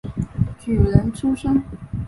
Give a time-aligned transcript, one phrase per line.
[0.59, 1.61] 举人出身。